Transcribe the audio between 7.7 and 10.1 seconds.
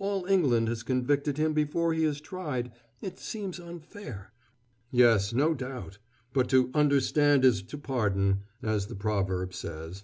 pardon,' as the proverb says.